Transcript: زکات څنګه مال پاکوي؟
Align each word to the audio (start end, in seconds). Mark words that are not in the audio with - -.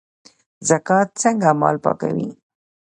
زکات 0.69 1.07
څنګه 1.21 1.49
مال 1.61 1.75
پاکوي؟ 1.83 2.27